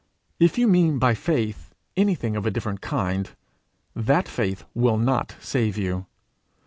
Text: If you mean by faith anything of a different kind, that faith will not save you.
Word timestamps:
If 0.39 0.57
you 0.57 0.67
mean 0.67 0.97
by 0.97 1.13
faith 1.13 1.75
anything 1.95 2.35
of 2.35 2.47
a 2.47 2.49
different 2.49 2.81
kind, 2.81 3.29
that 3.95 4.27
faith 4.27 4.63
will 4.73 4.97
not 4.97 5.35
save 5.39 5.77
you. 5.77 6.07